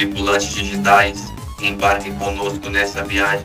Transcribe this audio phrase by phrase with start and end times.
[0.00, 3.44] tripulantes digitais, embarquem conosco nessa viagem.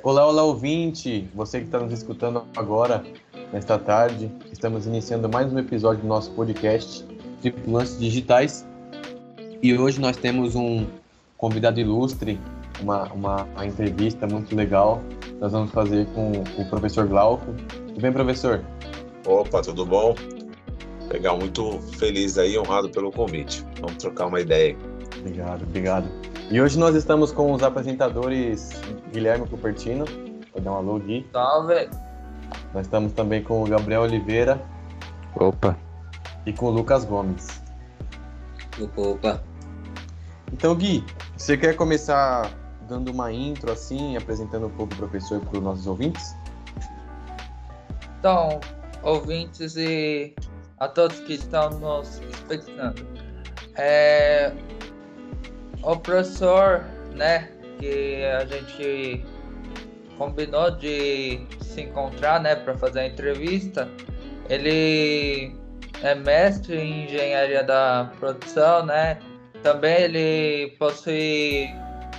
[0.00, 1.28] Olá, olá, ouvinte!
[1.34, 3.02] Você que está nos escutando agora,
[3.52, 7.04] nesta tarde, estamos iniciando mais um episódio do nosso podcast
[7.42, 8.64] Tripulantes Digitais.
[9.60, 10.86] E hoje nós temos um
[11.36, 12.38] convidado ilustre,
[12.80, 15.02] uma, uma, uma entrevista muito legal.
[15.40, 17.52] Nós vamos fazer com o professor Glauco.
[17.88, 18.64] Tudo bem, professor?
[19.26, 20.14] Opa, tudo bom?
[21.14, 23.64] Legal, muito feliz aí, honrado pelo convite.
[23.80, 24.76] Vamos trocar uma ideia.
[25.20, 26.08] Obrigado, obrigado.
[26.50, 28.70] E hoje nós estamos com os apresentadores
[29.12, 30.06] Guilherme Cupertino.
[30.52, 31.24] Vou dar um alô, Gui.
[31.32, 31.88] Salve!
[32.74, 34.60] Nós estamos também com o Gabriel Oliveira.
[35.36, 35.78] Opa!
[36.44, 37.62] E com o Lucas Gomes.
[38.82, 39.44] Opa, opa.
[40.52, 41.04] Então, Gui,
[41.36, 42.50] você quer começar
[42.88, 46.34] dando uma intro assim, apresentando um pouco o professor para os nossos ouvintes?
[48.18, 48.58] Então,
[49.04, 50.34] ouvintes e
[50.78, 53.06] a todos que estão nos espectando.
[53.76, 54.52] É,
[55.82, 59.24] o professor, né, que a gente
[60.16, 63.88] combinou de se encontrar, né, para fazer a entrevista,
[64.48, 65.56] ele
[66.02, 69.18] é mestre em engenharia da produção, né?
[69.62, 71.68] Também ele possui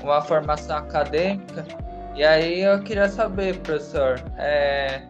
[0.01, 1.65] uma formação acadêmica.
[2.15, 5.03] E aí eu queria saber, professor, é,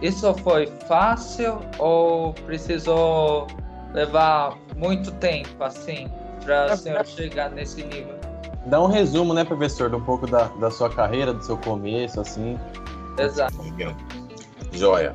[0.00, 3.46] isso foi fácil ou precisou
[3.92, 6.10] levar muito tempo, assim,
[6.44, 8.14] para o senhor chegar nesse nível?
[8.66, 12.20] Dá um resumo, né, professor, de um pouco da, da sua carreira, do seu começo,
[12.20, 12.58] assim.
[13.18, 13.56] Exato.
[14.72, 15.14] Joia.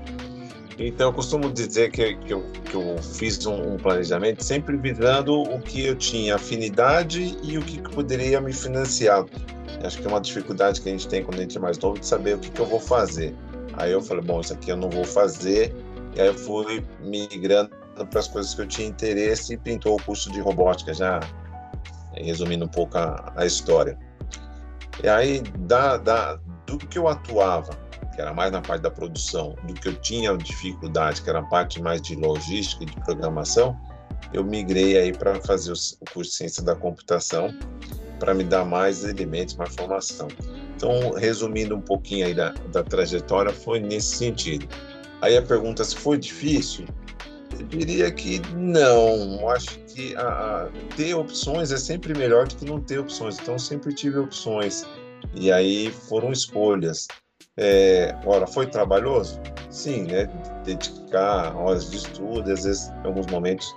[0.80, 5.42] Então, eu costumo dizer que, que, eu, que eu fiz um, um, planejamento sempre visando
[5.42, 9.26] o que eu tinha afinidade e o que, que poderia me financiar.
[9.84, 12.00] Acho que é uma dificuldade que a gente tem quando a gente é mais novo
[12.00, 13.34] de saber o que, que eu vou fazer.
[13.78, 15.74] Aí eu falei, bom, isso aqui eu não vou fazer.
[16.16, 17.70] E aí eu fui migrando
[18.10, 21.20] para as coisas que eu tinha interesse e pintou o curso de robótica, já
[22.14, 23.98] resumindo um pouco a, a história.
[25.04, 27.78] E aí, da, da, do que eu atuava,
[28.16, 31.44] que era mais na parte da produção, do que eu tinha dificuldade, que era a
[31.44, 33.80] parte mais de logística e de programação,
[34.34, 37.54] eu migrei aí para fazer o curso de ciência da computação,
[38.20, 40.28] para me dar mais elementos, mais formação.
[40.78, 44.68] Então, resumindo um pouquinho aí da, da trajetória, foi nesse sentido.
[45.24, 46.86] Aí a pergunta se foi difícil,
[47.60, 49.50] eu diria que não.
[49.50, 53.40] Acho que a, a, ter opções é sempre melhor do que não ter opções.
[53.42, 54.86] Então, sempre tive opções.
[55.34, 57.08] E aí foram escolhas.
[57.58, 58.16] É,
[58.54, 59.42] foi trabalhoso?
[59.72, 60.28] Sim, né?
[60.64, 63.74] Dedicar horas de estudo, às vezes, em alguns momentos,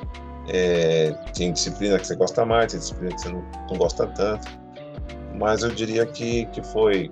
[0.53, 4.47] é, tem disciplina que você gosta mais, tem disciplina que você não, não gosta tanto.
[5.41, 7.11] Mas eu diria que, que foi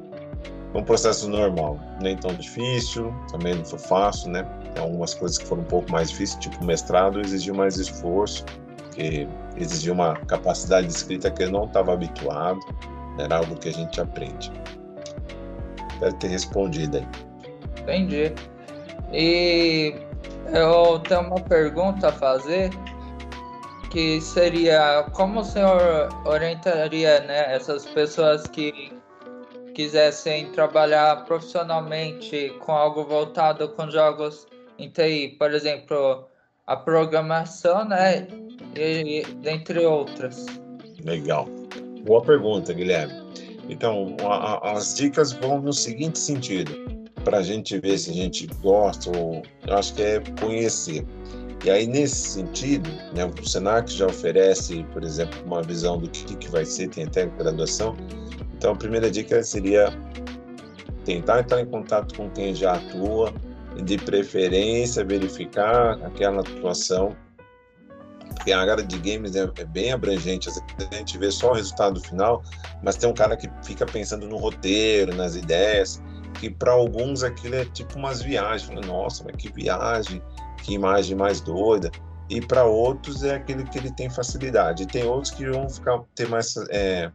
[0.74, 4.46] um processo normal, nem tão difícil, também não foi fácil, né?
[4.78, 8.44] Algumas coisas que foram um pouco mais difíceis, tipo mestrado exigiu mais esforço,
[8.76, 12.60] porque exigiu uma capacidade de escrita que eu não estava habituado,
[13.18, 14.52] era algo que a gente aprende.
[15.94, 17.08] Espero ter respondido aí.
[17.80, 18.34] Entendi.
[19.10, 19.94] E
[20.52, 22.70] eu tenho uma pergunta a fazer,
[23.90, 28.92] que seria como o senhor orientaria né, essas pessoas que
[29.74, 34.46] quisessem trabalhar profissionalmente com algo voltado com jogos
[34.78, 36.26] em TI, por exemplo,
[36.66, 38.26] a programação, né,
[38.76, 40.46] e, dentre outras.
[41.04, 41.48] Legal.
[42.04, 43.14] Boa pergunta, Guilherme.
[43.68, 46.72] Então, a, a, as dicas vão no seguinte sentido,
[47.24, 51.04] para a gente ver se a gente gosta ou eu acho que é conhecer.
[51.64, 56.36] E aí, nesse sentido, né, o Senac já oferece, por exemplo, uma visão do que,
[56.36, 57.96] que vai ser, tem até graduação.
[58.56, 59.92] Então, a primeira dica seria
[61.04, 63.32] tentar entrar em contato com quem já atua,
[63.84, 67.16] de preferência verificar aquela atuação
[68.48, 70.48] porque a área de games é, é bem abrangente.
[70.48, 72.42] A gente vê só o resultado final,
[72.82, 76.02] mas tem um cara que fica pensando no roteiro, nas ideias,
[76.40, 78.86] que para alguns aquilo é tipo umas viagens.
[78.86, 80.22] Nossa, mas que viagem,
[80.68, 81.90] que imagem mais doida.
[82.28, 84.82] E para outros é aquele que ele tem facilidade.
[84.82, 87.10] E tem outros que vão ficar ter mais é,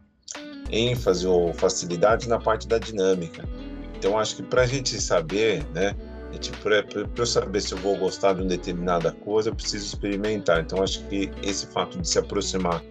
[0.70, 3.48] ênfase ou facilidade na parte da dinâmica.
[3.96, 5.94] Então acho que para a gente saber, né?
[6.32, 6.84] É tipo, para
[7.16, 10.60] eu saber se eu vou gostar de uma determinada coisa, eu preciso experimentar.
[10.60, 12.82] Então, acho que esse fato de se aproximar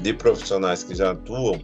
[0.00, 1.60] de profissionais que já atuam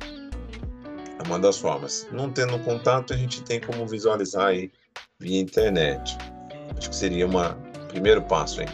[1.18, 2.06] é uma das formas.
[2.12, 4.70] Não tendo contato, a gente tem como visualizar aí
[5.18, 6.18] via internet.
[6.76, 7.30] Acho que seria um
[7.96, 8.68] primeiro passo, hein?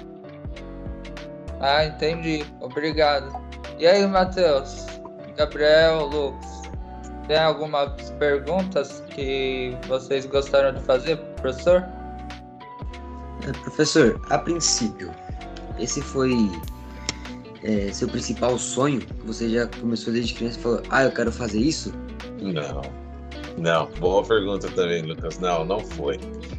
[1.61, 2.45] Ah, entendi.
[2.61, 3.33] Obrigado.
[3.79, 4.87] E aí, Matheus?
[5.37, 6.63] Gabriel, Lucas?
[7.29, 11.85] Tem algumas perguntas que vocês gostaram de fazer, professor?
[13.63, 15.11] Professor, a princípio,
[15.79, 16.51] esse foi
[17.63, 19.01] é, seu principal sonho?
[19.25, 21.93] Você já começou desde criança e falou, ah, eu quero fazer isso?
[22.41, 22.83] Não,
[23.59, 23.87] não.
[23.99, 25.39] Boa pergunta também, Lucas.
[25.39, 26.19] Não, não foi.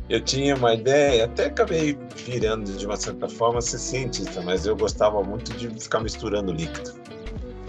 [0.09, 4.75] Eu tinha uma ideia, até acabei virando de uma certa forma ser cientista, mas eu
[4.75, 6.93] gostava muito de ficar misturando líquido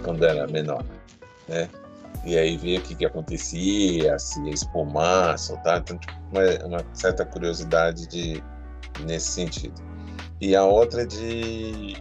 [0.02, 0.84] quando era menor,
[1.48, 1.68] né?
[2.24, 5.98] E aí ver o que, que acontecia, se espumar, soltar, então,
[6.32, 8.42] uma, uma certa curiosidade de,
[9.04, 9.74] nesse sentido.
[10.40, 11.96] E a outra é de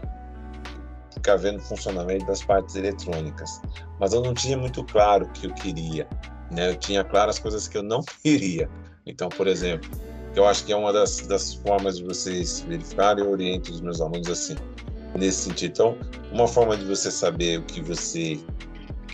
[1.24, 3.62] ficar vendo o funcionamento das partes eletrônicas.
[4.00, 6.08] Mas eu não tinha muito claro o que eu queria.
[6.54, 6.70] Né?
[6.70, 8.70] Eu tinha claro as coisas que eu não queria.
[9.06, 9.90] Então, por exemplo,
[10.36, 14.02] eu acho que é uma das, das formas de vocês verificarem, eu oriento os meus
[14.02, 14.56] alunos assim,
[15.18, 15.72] nesse sentido.
[15.72, 15.98] Então,
[16.32, 18.40] uma forma de você saber o que você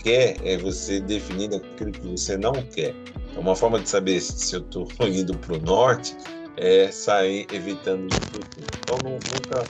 [0.03, 2.95] quer é você definir aquilo que você não quer.
[3.31, 6.15] Então, uma forma de saber se eu estou indo para o norte
[6.57, 8.44] é sair evitando o sul.
[8.80, 9.63] Então, nunca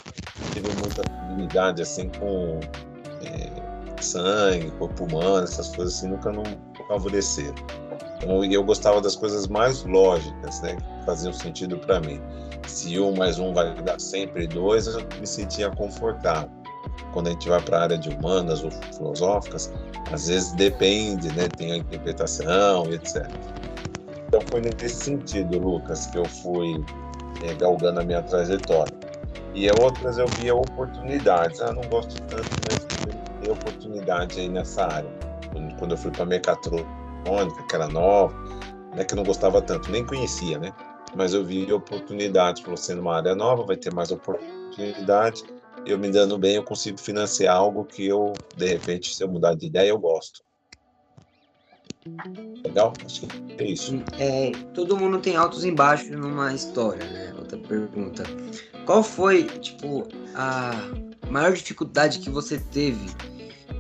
[0.54, 2.60] tive muita afinidade assim com
[3.24, 6.44] é, sangue, corpo humano, essas coisas assim, nunca não
[6.90, 7.56] favoreceram.
[8.18, 12.20] Então, eu gostava das coisas mais lógicas, né, que faziam sentido para mim.
[12.68, 16.50] Se um mais um vai dar sempre dois, eu me sentia confortável.
[17.14, 19.72] Quando a gente vai para a área de humanas ou filosóficas,
[20.12, 23.26] às vezes depende, né, tem a interpretação, etc.
[24.28, 26.84] Então foi nesse sentido, Lucas, que eu fui
[27.44, 28.94] é, galgando a minha trajetória.
[29.56, 31.62] E outras eu via oportunidades.
[31.62, 32.86] Ah, não gosto tanto, mas
[33.42, 35.19] tem oportunidade aí nessa área.
[35.80, 38.36] Quando eu fui para mecatrônica, que era nova,
[38.96, 40.74] né, que eu não gostava tanto, nem conhecia, né?
[41.16, 45.44] Mas eu vi oportunidades, falou, sendo uma área nova, vai ter mais oportunidade.
[45.86, 49.56] Eu me dando bem, eu consigo financiar algo que eu, de repente, se eu mudar
[49.56, 50.44] de ideia, eu gosto.
[52.64, 52.94] Legal?
[53.06, 54.04] Acho que é isso.
[54.20, 57.34] É, todo mundo tem altos e baixos numa história, né?
[57.38, 58.24] Outra pergunta.
[58.86, 60.72] Qual foi, tipo, a
[61.30, 63.10] maior dificuldade que você teve?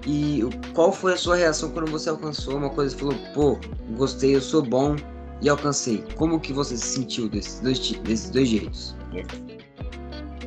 [0.05, 0.41] E
[0.73, 3.59] qual foi a sua reação quando você alcançou uma coisa e falou, pô,
[3.97, 4.95] gostei, eu sou bom
[5.41, 6.03] e alcancei?
[6.15, 8.95] Como que você se sentiu desses dois, desses dois jeitos?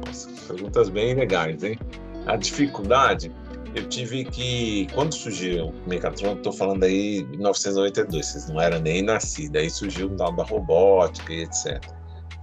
[0.06, 1.78] Nossa, perguntas bem legais, hein?
[2.26, 3.30] A dificuldade,
[3.74, 4.86] eu tive que.
[4.94, 9.68] Quando surgiu o Mecatrônico, estou falando aí de 1992, vocês não eram nem nascidos, aí
[9.68, 11.82] surgiu o tal da robótica e etc.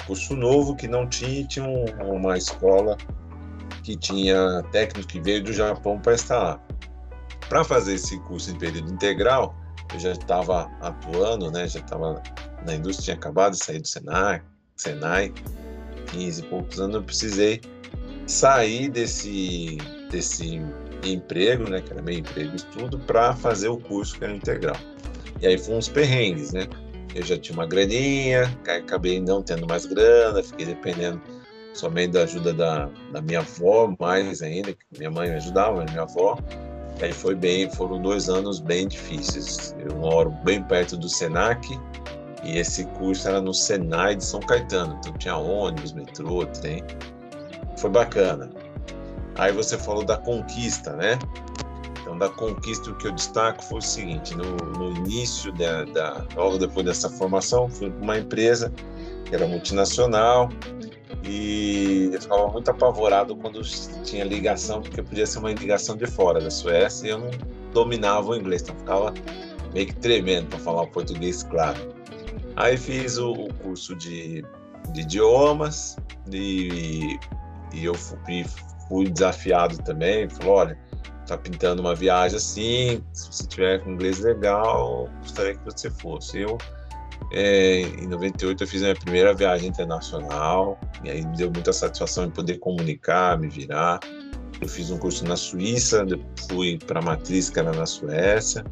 [0.05, 1.65] Curso novo que não tinha, tinha
[2.03, 2.97] uma escola
[3.83, 6.59] que tinha técnico que veio do Japão para lá.
[7.49, 9.55] Para fazer esse curso em período integral,
[9.93, 11.67] eu já estava atuando, né?
[11.67, 12.21] Já estava
[12.63, 14.41] na indústria, tinha acabado de sair do Senai,
[14.75, 15.33] Senai,
[16.11, 17.61] 15 e poucos anos, eu precisei
[18.27, 19.77] sair desse,
[20.11, 20.61] desse
[21.03, 24.77] emprego, né, que era meio emprego estudo, para fazer o curso que era integral.
[25.41, 26.67] E aí foram uns perrengues, né?
[27.15, 31.19] Eu já tinha uma graninha, acabei não tendo mais grana, fiquei dependendo
[31.73, 35.91] somente da ajuda da, da minha avó, mais ainda, que minha mãe me ajudava, mas
[35.91, 36.37] minha avó.
[37.01, 39.75] Aí foi bem, foram dois anos bem difíceis.
[39.79, 41.79] Eu moro bem perto do Senac
[42.43, 46.83] e esse curso era no Senai de São Caetano, então tinha ônibus, metrô, trem.
[47.77, 48.49] Foi bacana.
[49.35, 51.17] Aí você falou da conquista, né?
[52.01, 56.25] Então, da conquista, o que eu destaco foi o seguinte: no, no início, da, da,
[56.35, 58.73] logo depois dessa formação, fui para uma empresa
[59.25, 60.49] que era multinacional
[61.29, 63.61] e eu ficava muito apavorado quando
[64.03, 67.29] tinha ligação, porque podia ser uma ligação de fora da Suécia e eu não
[67.71, 69.13] dominava o inglês, então ficava
[69.71, 71.93] meio que tremendo para falar o português claro.
[72.55, 74.43] Aí fiz o, o curso de,
[74.91, 75.97] de idiomas
[76.31, 77.19] e,
[77.73, 78.43] e eu fui,
[78.87, 80.79] fui desafiado também, falou, olha,
[81.27, 86.41] tá pintando uma viagem assim, se você tiver com inglês legal, gostaria que você fosse.
[86.41, 86.57] Eu,
[87.31, 91.71] é, em 98, eu fiz a minha primeira viagem internacional, e aí me deu muita
[91.71, 93.99] satisfação em poder comunicar, me virar.
[94.61, 96.05] Eu fiz um curso na Suíça,
[96.49, 98.63] fui para a matriz que era na Suécia,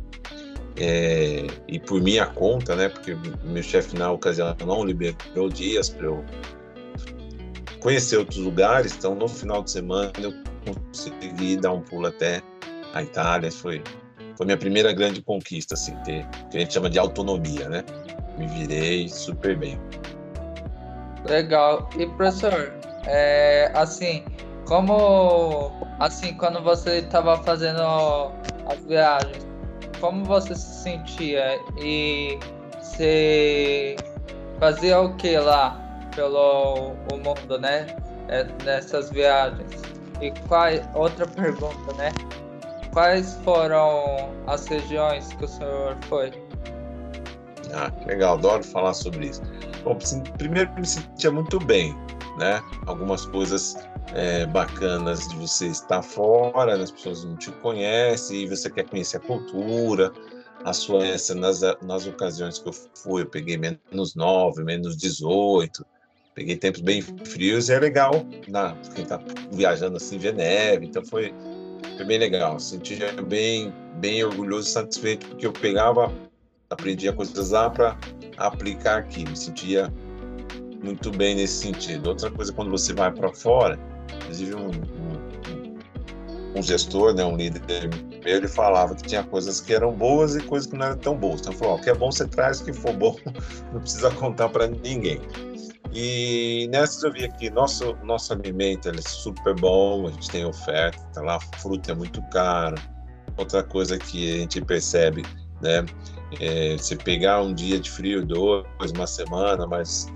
[0.79, 6.05] é, e por minha conta, né, porque meu chefe na ocasião não liberou dias para
[6.05, 6.23] eu
[7.79, 8.95] conhecer outros lugares.
[8.97, 10.33] Então, no final de semana, eu
[10.65, 12.41] consegui dar um pulo até
[12.93, 13.51] a Itália.
[13.51, 13.81] Foi,
[14.35, 17.83] foi minha primeira grande conquista, assim, ter o que a gente chama de autonomia, né?
[18.37, 19.79] Me virei super bem.
[21.27, 21.89] Legal.
[21.97, 22.73] E professor,
[23.05, 24.23] é, assim,
[24.65, 27.81] como assim, quando você estava fazendo
[28.69, 29.45] as viagens,
[29.99, 32.39] como você se sentia e
[32.79, 33.95] você
[34.59, 35.87] fazia o que lá?
[36.17, 37.85] pelo o mundo, né?
[38.27, 39.81] É, nessas viagens.
[40.19, 42.09] E qual outra pergunta, né?
[42.91, 46.31] Quais foram as regiões que o senhor foi?
[47.73, 49.41] Ah, legal, adoro falar sobre isso.
[49.83, 49.97] Bom,
[50.37, 51.95] primeiro me sentia muito bem,
[52.37, 52.61] né?
[52.85, 53.75] Algumas coisas
[54.13, 59.17] é, bacanas de você estar fora, as pessoas não te conhecem, e você quer conhecer
[59.17, 60.11] a cultura.
[60.63, 65.85] A Suécia, nas, nas ocasiões que eu fui, eu peguei menos 9, menos 18,
[66.33, 68.11] peguei tempos bem frios e é legal
[68.47, 69.19] na, quem está
[69.51, 71.33] viajando assim, ver neve, então foi,
[71.95, 72.59] foi bem legal.
[72.59, 76.11] Sentia bem, bem orgulhoso e satisfeito, porque eu pegava,
[76.69, 77.97] aprendia coisas lá para
[78.37, 79.91] aplicar aqui, me sentia
[80.83, 82.07] muito bem nesse sentido.
[82.07, 83.79] Outra coisa, quando você vai para fora,
[84.15, 85.79] inclusive um, um,
[86.57, 87.61] um, gestor, né, um líder
[88.25, 91.39] ele falava que tinha coisas que eram boas e coisas que não eram tão boas.
[91.39, 93.15] Então, ele falou: o que é bom você traz, o que for bom
[93.71, 95.21] não precisa contar para ninguém.
[95.93, 101.01] E nessa eu vi aqui, nosso, nosso alimento é super bom, a gente tem oferta,
[101.13, 102.75] tá lá, fruta é muito caro.
[103.37, 105.23] Outra coisa que a gente percebe,
[105.61, 105.85] né?
[106.39, 110.07] É, você pegar um dia de frio, dois, uma semana, mas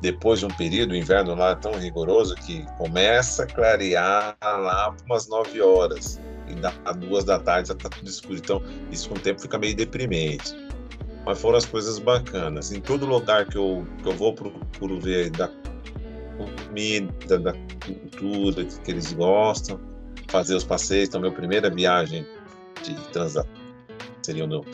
[0.00, 4.92] depois de um período, o inverno lá é tão rigoroso que começa a clarear lá
[4.92, 8.36] por umas 9 horas e dá duas da tarde já está tudo escuro.
[8.36, 10.54] Então, isso com o tempo fica meio deprimente.
[11.24, 12.70] Mas foram as coisas bacanas.
[12.70, 15.50] Em todo lugar que eu, que eu vou, procuro ver da
[16.36, 17.54] comida, da
[17.84, 19.80] cultura que eles gostam,
[20.28, 21.08] fazer os passeios.
[21.08, 22.26] Então, minha primeira viagem
[22.82, 23.46] de transa
[24.24, 24.64] seria o meu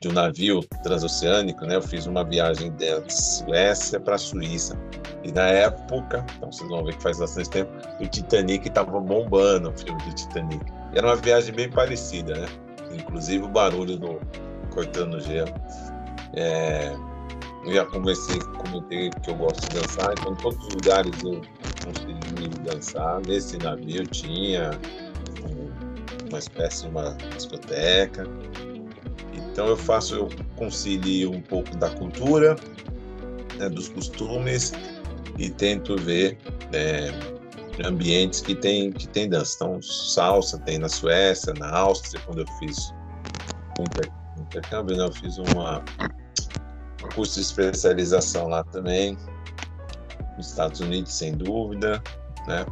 [0.00, 1.76] de um navio transoceânico, né?
[1.76, 4.74] Eu fiz uma viagem da Suécia para a Suíça.
[5.22, 9.68] E na época, então vocês vão ver que faz bastante tempo, o Titanic estava bombando,
[9.68, 10.64] o filme do Titanic.
[10.94, 12.48] E era uma viagem bem parecida, né?
[12.92, 14.18] Inclusive o barulho do
[14.70, 15.52] cortando gelo.
[16.32, 16.96] É,
[17.66, 21.42] eu já conversei, comentei que eu gosto de dançar, então em todos os lugares eu
[21.84, 23.20] consegui dançar.
[23.26, 24.70] Nesse navio tinha
[26.30, 28.24] uma espécie de uma discoteca.
[29.52, 32.56] Então eu faço, eu concilio um pouco da cultura,
[33.56, 34.72] né, dos costumes
[35.38, 36.38] e tento ver
[36.72, 37.10] né,
[37.84, 39.56] ambientes que tem que tem dança.
[39.56, 42.94] Então salsa tem na Suécia, na Áustria quando eu fiz
[43.78, 45.84] um intercâmbio, né, eu fiz uma
[47.04, 49.16] um curso de especialização lá também,
[50.36, 52.02] nos Estados Unidos sem dúvida,
[52.46, 52.64] né?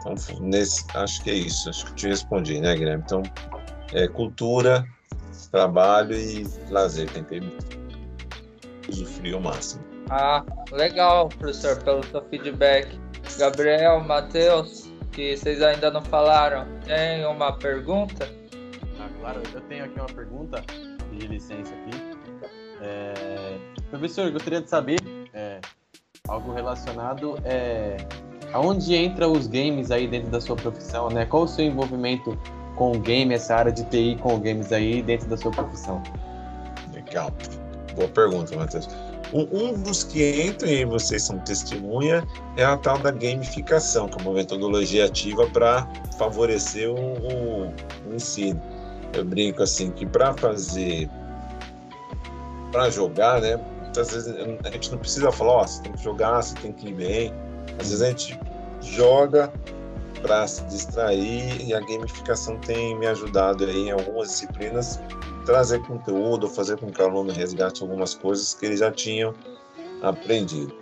[0.00, 3.02] Então nesse, acho que é isso, acho que te respondi, né, Guilherme?
[3.04, 3.22] Então
[3.92, 4.86] é cultura
[5.48, 7.10] trabalho e lazer.
[7.10, 7.40] Tentei
[8.88, 9.84] usufruir o máximo.
[10.10, 12.98] Ah, legal, professor, pelo seu feedback.
[13.38, 18.30] Gabriel, Matheus, que vocês ainda não falaram, tem uma pergunta?
[19.00, 20.62] Ah, claro, eu tenho aqui uma pergunta,
[21.12, 22.16] de licença aqui.
[22.82, 23.58] É...
[23.90, 24.98] Professor, eu gostaria de saber
[25.32, 25.60] é,
[26.28, 27.96] algo relacionado é,
[28.52, 31.24] aonde entra os games aí dentro da sua profissão, né?
[31.24, 32.38] Qual o seu envolvimento
[32.76, 36.02] com o game, essa área de TI com games aí dentro da sua profissão?
[36.92, 37.32] Legal.
[37.96, 38.88] Boa pergunta, Matheus.
[39.32, 44.22] Um, dos que entram e vocês são testemunha é a tal da gamificação, que é
[44.22, 47.74] uma metodologia ativa para favorecer o, o,
[48.08, 48.60] o, ensino.
[49.12, 51.10] Eu brinco assim que para fazer,
[52.70, 53.58] para jogar, né?
[53.82, 56.72] Muitas vezes a gente não precisa falar, ó, oh, você tem que jogar, você tem
[56.72, 57.32] que ir bem.
[57.80, 58.38] Às vezes a gente
[58.80, 59.52] joga
[60.20, 65.00] para se distrair e a gamificação tem me ajudado aí em algumas disciplinas
[65.44, 69.32] trazer conteúdo, fazer com que o aluno resgate algumas coisas que eles já tinham
[70.02, 70.74] aprendido.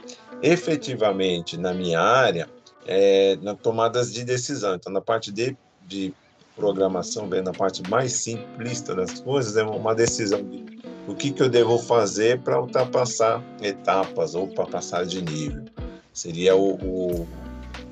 [0.42, 2.48] Efetivamente, na minha área,
[2.86, 6.14] é, na tomadas de decisão, então na parte de, de
[6.56, 10.64] programação, bem na parte mais simplista das coisas, é uma decisão de
[11.06, 15.64] o que, que eu devo fazer para ultrapassar etapas ou para passar de nível.
[16.12, 17.28] Seria o, o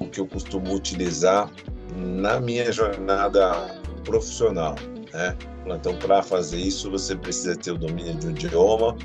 [0.02, 1.50] o que eu costumo utilizar
[1.97, 3.52] na minha jornada
[4.04, 4.75] profissional.
[5.12, 5.37] Né?
[5.66, 8.97] Então, para fazer isso, você precisa ter o domínio de um idioma.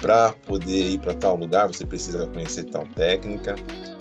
[0.00, 3.56] Para poder ir para tal lugar, você precisa conhecer tal técnica.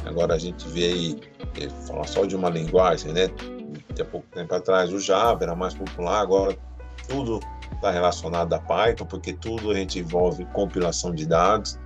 [0.06, 1.20] Agora a gente vê aí,
[1.60, 3.30] é, falar só de uma linguagem, né?
[3.90, 6.56] Até pouco tempo atrás o Java era mais popular, agora
[7.08, 7.40] tudo
[7.74, 11.80] está relacionado a Python, porque tudo a gente envolve compilação de dados.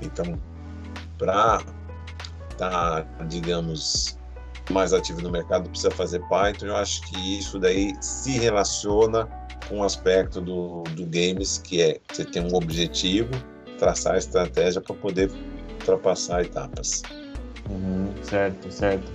[0.00, 0.38] Então,
[1.16, 1.60] para
[2.54, 4.18] está, digamos,
[4.70, 6.66] mais ativo no mercado precisa fazer Python.
[6.66, 9.28] Eu acho que isso daí se relaciona
[9.68, 13.30] com o aspecto do, do games, que é você ter um objetivo,
[13.78, 15.30] traçar a estratégia para poder
[15.80, 17.02] ultrapassar etapas.
[17.68, 19.10] Uhum, certo, certo.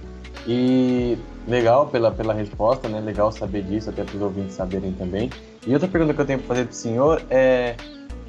[0.48, 1.18] E
[1.48, 3.00] legal pela, pela resposta, né?
[3.00, 5.30] Legal saber disso, até para os ouvintes saberem também.
[5.68, 7.76] E outra pergunta que eu tenho para fazer para o senhor é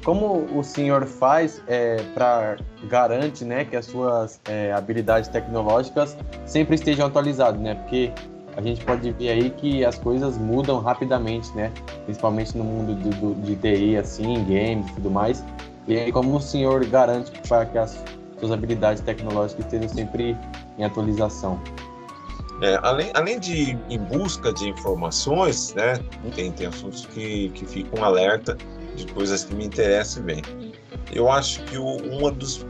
[0.03, 6.75] como o senhor faz é, para garante né, que as suas é, habilidades tecnológicas sempre
[6.75, 7.75] estejam atualizadas, né?
[7.75, 8.11] Porque
[8.57, 11.71] a gente pode ver aí que as coisas mudam rapidamente, né?
[12.05, 15.43] Principalmente no mundo do, de TI, assim, games e tudo mais.
[15.87, 18.03] E aí, como o senhor garante para que as
[18.39, 20.37] suas habilidades tecnológicas estejam sempre
[20.77, 21.59] em atualização?
[22.61, 25.93] É, além, além de ir em busca de informações, né,
[26.35, 28.55] tem, tem assuntos que, que ficam alerta
[28.95, 30.41] de coisas que me interessam bem.
[31.11, 32.65] Eu acho que o, um dos,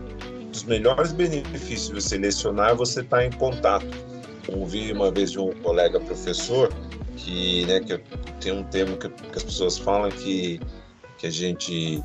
[0.52, 3.88] dos melhores benefícios de você lecionar é você estar em contato.
[4.48, 6.74] Ouvi uma vez de um colega professor
[7.16, 7.98] que, né, que
[8.40, 10.60] tem um termo que, que as pessoas falam que,
[11.18, 12.04] que a gente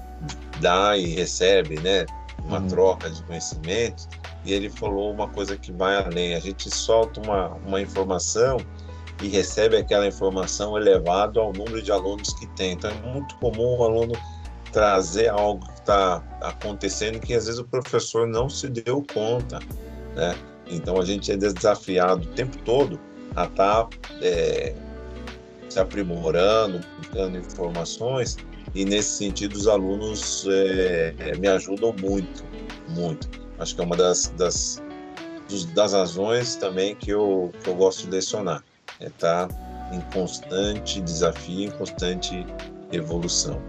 [0.60, 2.04] dá e recebe, né,
[2.44, 2.68] uma uhum.
[2.68, 4.08] troca de conhecimento
[4.44, 6.34] e ele falou uma coisa que vai além.
[6.34, 8.58] A gente solta uma, uma informação
[9.22, 12.72] e recebe aquela informação elevado ao número de alunos que tem.
[12.72, 14.12] Então é muito comum o aluno
[14.72, 19.58] trazer algo que está acontecendo que às vezes o professor não se deu conta,
[20.14, 20.36] né?
[20.66, 23.00] Então a gente é desafiado o tempo todo
[23.34, 23.88] a estar tá,
[24.20, 24.74] é,
[25.68, 26.80] se aprimorando,
[27.12, 28.36] dando informações
[28.74, 32.44] e nesse sentido os alunos é, é, me ajudam muito,
[32.90, 33.28] muito.
[33.58, 34.82] Acho que é uma das, das,
[35.74, 38.62] das razões também que eu, que eu gosto de lecionar.
[39.00, 39.54] É estar tá
[39.92, 42.46] em constante desafio, em constante
[42.92, 43.60] evolução.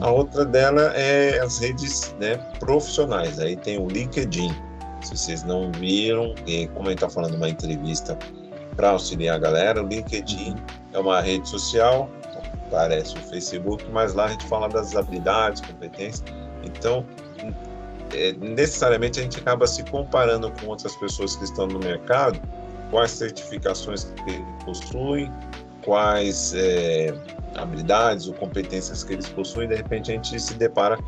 [0.00, 3.38] A outra dela é as redes né, profissionais.
[3.38, 4.54] Aí tem o LinkedIn.
[5.02, 8.18] Se vocês não viram, e como a gente está falando uma entrevista
[8.76, 10.54] para auxiliar a galera, o LinkedIn
[10.92, 12.08] é uma rede social,
[12.70, 16.24] parece o Facebook, mas lá a gente fala das habilidades, competências.
[16.62, 17.04] Então,
[18.14, 22.40] é, necessariamente a gente acaba se comparando com outras pessoas que estão no mercado,
[22.90, 25.30] quais certificações que possuem,
[25.84, 27.14] quais é,
[27.54, 30.98] habilidades ou competências que eles possuem, de repente a gente se depara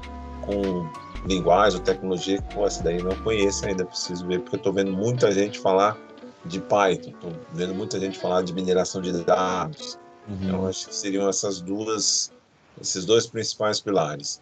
[0.42, 0.90] com
[1.26, 4.72] linguagem ou tecnologia que pô, essa daí não conheço ainda, preciso ver, porque eu estou
[4.72, 5.98] vendo muita gente falar
[6.44, 9.98] de Python, estou vendo muita gente falar de mineração de dados.
[10.28, 10.38] Uhum.
[10.42, 12.32] Então, acho que seriam essas duas,
[12.80, 14.40] esses dois principais pilares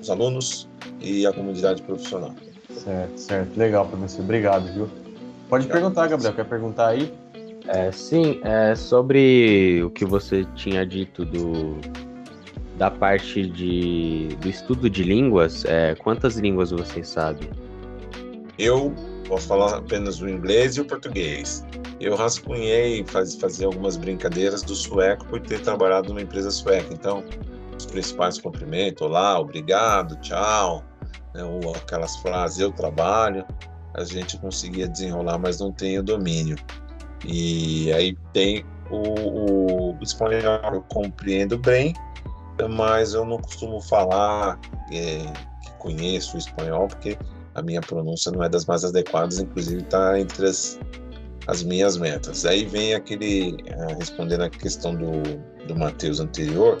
[0.00, 0.68] os alunos
[1.00, 2.34] e a comunidade profissional.
[2.70, 3.56] Certo, certo.
[3.56, 4.22] Legal, professor.
[4.22, 4.88] Obrigado, viu?
[5.48, 6.34] Pode perguntar, Gabriel.
[6.34, 7.12] Quer perguntar aí?
[7.68, 11.78] É, sim, é sobre o que você tinha dito do,
[12.76, 15.64] da parte de, do estudo de línguas.
[15.64, 17.50] É, quantas línguas você sabe?
[18.58, 18.94] Eu
[19.28, 21.64] posso falar apenas o inglês e o português.
[22.00, 26.92] Eu rascunhei, faz, fazia algumas brincadeiras do sueco por ter trabalhado numa empresa sueca.
[26.92, 27.24] Então,
[27.76, 30.84] os principais cumprimentos, olá, obrigado, tchau,
[31.34, 33.44] né, ou aquelas frases, eu trabalho,
[33.96, 36.56] a gente conseguia desenrolar, mas não tem o domínio.
[37.24, 41.94] E aí tem o, o espanhol, eu compreendo bem,
[42.70, 44.60] mas eu não costumo falar
[44.92, 45.18] é,
[45.62, 47.18] que conheço o espanhol, porque
[47.54, 50.78] a minha pronúncia não é das mais adequadas, inclusive está entre as,
[51.46, 52.44] as minhas metas.
[52.44, 55.22] Aí vem aquele, é, respondendo a questão do,
[55.66, 56.78] do Matheus anterior,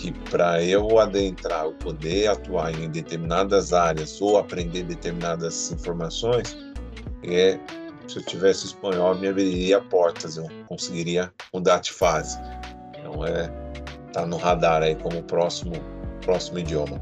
[0.00, 6.56] que para eu adentrar, eu poder atuar em determinadas áreas ou aprender determinadas informações,
[7.22, 7.58] é,
[8.08, 12.38] se eu tivesse espanhol, me abriria portas, eu conseguiria mudar de fase.
[12.98, 13.50] Então é
[14.12, 15.74] tá no radar aí como próximo
[16.24, 16.98] próximo idioma.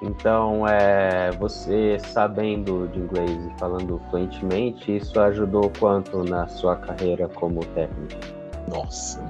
[0.00, 7.28] Então, é, você sabendo de inglês e falando fluentemente, isso ajudou quanto na sua carreira
[7.28, 8.20] como técnico?
[8.68, 9.20] Nossa.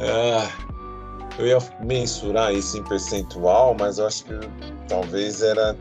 [0.00, 0.48] É,
[1.38, 4.34] eu ia mensurar isso em percentual, mas eu acho que
[4.88, 5.76] talvez era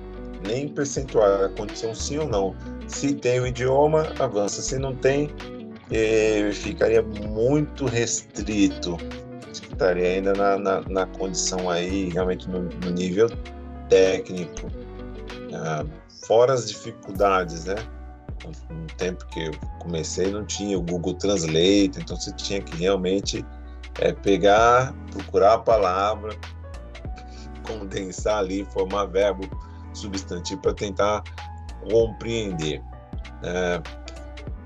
[0.47, 2.55] nem percentual, era condição sim ou não.
[2.87, 4.61] Se tem o idioma, avança.
[4.61, 5.29] Se não tem,
[5.91, 8.97] eh, ficaria muito restrito.
[9.51, 13.27] Estaria ainda na, na, na condição aí, realmente no, no nível
[13.89, 14.67] técnico.
[15.53, 15.85] Ah,
[16.25, 17.75] fora as dificuldades, né?
[18.69, 23.43] No tempo que eu comecei, não tinha o Google Translate, então você tinha que realmente
[23.99, 26.35] é pegar, procurar a palavra,
[27.63, 29.47] condensar ali, formar verbo
[29.93, 31.23] substantivo para tentar
[31.89, 32.81] compreender.
[33.43, 33.81] É,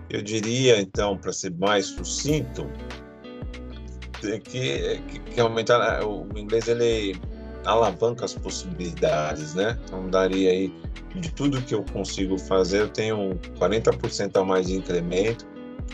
[0.09, 2.67] eu diria, então, para ser mais sucinto,
[4.19, 7.19] que, que, que realmente o inglês ele
[7.65, 9.77] alavanca as possibilidades, né?
[9.85, 10.73] Então, daria aí,
[11.15, 15.45] de tudo que eu consigo fazer, eu tenho 40% a mais de incremento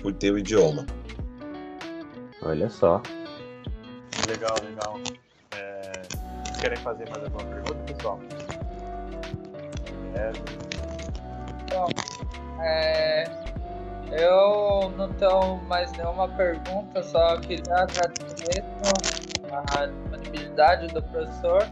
[0.02, 0.86] por ter o idioma.
[2.42, 3.02] Olha só.
[4.28, 5.00] Legal, legal.
[5.56, 5.92] É...
[6.60, 8.20] Querem fazer mais alguma pergunta, pessoal?
[10.16, 10.32] É...
[11.72, 11.88] Bom,
[12.62, 13.24] é...
[14.12, 18.64] eu não tenho mais nenhuma pergunta, só queria agradecer
[19.52, 21.68] a disponibilidade do professor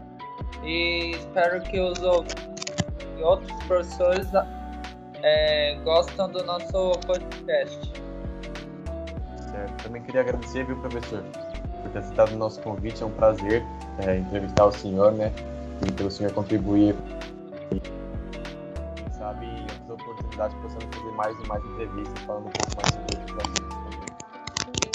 [0.62, 4.28] e espero que os outros professores
[5.22, 7.92] é, gostam do nosso podcast.
[9.50, 9.82] Certo.
[9.82, 11.22] Também queria agradecer, viu, professor?
[11.94, 13.02] Ter aceitado o nosso convite.
[13.02, 13.62] É um prazer
[14.06, 15.32] é, entrevistar o senhor, né?
[15.86, 16.94] E pelo senhor contribuir,
[17.70, 22.88] quem sabe, em outras oportunidades, possamos fazer mais e mais entrevistas falando um pouco mais
[22.94, 23.16] sobre.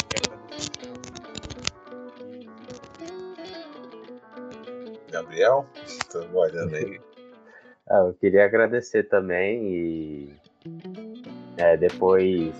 [0.10, 0.80] Quero agradecer.
[5.12, 7.00] Gabriel, estou olhando aí.
[7.92, 10.36] Ah, eu queria agradecer também e
[11.58, 12.54] é, depois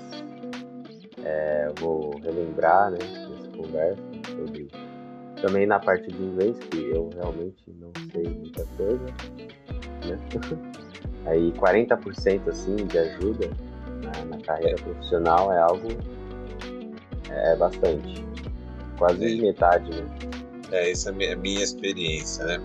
[1.24, 4.09] é, eu vou relembrar né, essa conversa
[4.40, 4.68] sobre
[5.42, 9.06] também na parte de inglês, que eu realmente não sei muita coisa.
[10.06, 10.18] Né?
[11.26, 13.50] Aí 40% assim de ajuda
[14.04, 15.88] na, na carreira profissional é algo
[17.30, 18.26] é bastante.
[18.98, 19.42] Quase É.
[19.42, 20.08] metade, né?
[20.72, 22.60] É, essa é a minha, minha experiência, né?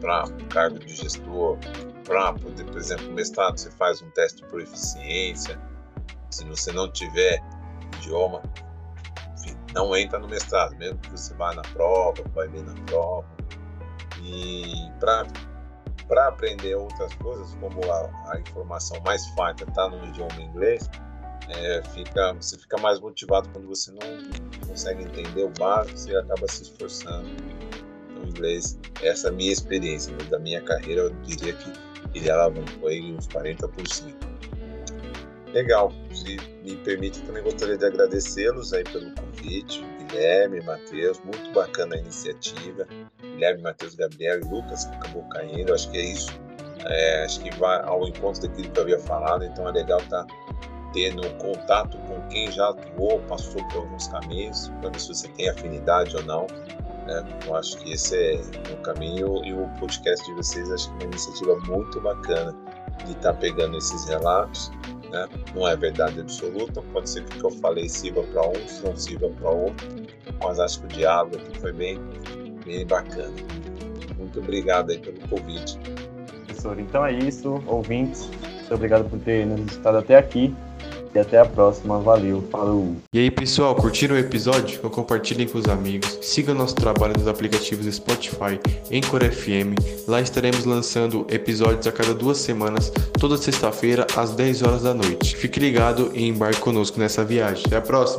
[0.00, 1.56] Para cargo de gestor,
[2.04, 5.58] para poder, por exemplo, no mestrado você faz um teste por eficiência.
[6.30, 7.42] Se você não tiver
[7.98, 8.42] idioma,
[9.76, 13.26] não entra no mestrado, mesmo que você vá na prova, vai bem na prova.
[14.22, 20.88] E para aprender outras coisas, como a, a informação mais farta está no idioma inglês,
[21.48, 26.48] é, fica, você fica mais motivado quando você não consegue entender o básico, você acaba
[26.48, 27.28] se esforçando.
[28.10, 30.24] Então, inglês, essa é a minha experiência, né?
[30.24, 31.70] da minha carreira, eu diria que
[32.14, 34.25] ele alavancou aí uns 40%.
[35.52, 41.94] Legal, se me permite, também gostaria de agradecê-los aí pelo convite, Guilherme, Matheus, muito bacana
[41.94, 42.86] a iniciativa.
[43.20, 46.32] Guilherme, Matheus, Gabriel e Lucas, que acabou caindo, acho que é isso.
[46.84, 50.26] É, acho que vai ao encontro daquilo que eu havia falado, então é legal estar
[50.92, 55.48] tendo contato com quem já atuou, passou por alguns caminhos, para ver se você tem
[55.48, 56.46] afinidade ou não.
[57.06, 57.24] Né?
[57.46, 58.40] Eu acho que esse é
[58.72, 62.54] o caminho e o podcast de vocês acho que é uma iniciativa muito bacana
[63.04, 64.70] de estar pegando esses relatos.
[65.16, 65.28] Né?
[65.54, 68.94] Não é verdade absoluta, pode ser que o que eu falei sirva para uns, não
[68.96, 69.86] sirva para outro,
[70.42, 71.98] mas acho que o diálogo aqui foi bem,
[72.64, 73.32] bem bacana.
[74.18, 75.78] Muito obrigado aí pelo convite.
[76.46, 78.28] Professor, então é isso, ouvintes.
[78.28, 80.54] Muito obrigado por ter nos escutado até aqui.
[81.16, 81.98] E até a próxima.
[81.98, 82.44] Valeu.
[82.52, 82.94] Falou.
[83.10, 84.76] E aí pessoal, curtiram o episódio?
[84.76, 86.18] Então compartilhem com os amigos.
[86.20, 88.60] Sigam nosso trabalho nos aplicativos Spotify,
[88.92, 89.80] Anchor FM.
[90.06, 95.34] Lá estaremos lançando episódios a cada duas semanas, toda sexta-feira às 10 horas da noite.
[95.36, 97.64] Fique ligado e embarque conosco nessa viagem.
[97.64, 98.14] Até a próxima!